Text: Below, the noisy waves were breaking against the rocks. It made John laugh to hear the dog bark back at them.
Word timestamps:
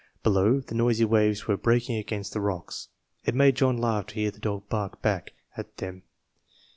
Below, 0.23 0.61
the 0.61 0.73
noisy 0.73 1.05
waves 1.05 1.47
were 1.47 1.57
breaking 1.57 1.97
against 1.97 2.33
the 2.33 2.41
rocks. 2.41 2.87
It 3.23 3.35
made 3.35 3.53
John 3.57 3.77
laugh 3.77 4.07
to 4.07 4.15
hear 4.15 4.31
the 4.31 4.39
dog 4.39 4.67
bark 4.67 4.99
back 5.03 5.33
at 5.55 5.77
them. 5.77 6.01